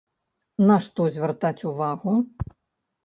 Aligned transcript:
На 0.71 0.77
што 0.87 1.05
звяртаць 1.17 1.65
увагу? 1.73 2.17